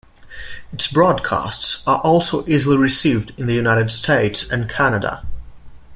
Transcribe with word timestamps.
Its 0.73 0.87
broadcasts 0.87 1.83
are 1.85 1.99
also 1.99 2.43
easily 2.47 2.75
received 2.75 3.33
in 3.39 3.45
the 3.45 3.53
United 3.53 3.91
States 3.91 4.49
and 4.49 4.67
Canada. 4.67 5.23